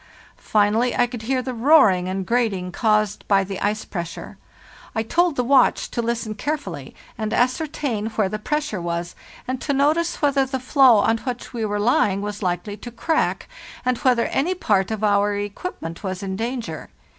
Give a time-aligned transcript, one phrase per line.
[0.35, 4.39] Finally, I could hear the roar ing and grating caused by the ice pressure.
[4.95, 9.13] I told the watch to listen carefully, and ascertain where the press ure was,
[9.47, 13.47] and to notice whether the floe on which we were lying was likely to crack,
[13.85, 16.89] and whether any part of our equipment was in danger.